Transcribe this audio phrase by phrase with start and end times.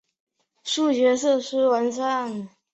[0.63, 2.49] 教学设施完善。